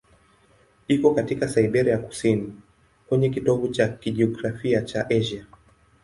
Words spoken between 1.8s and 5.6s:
ya kusini, kwenye kitovu cha kijiografia cha Asia.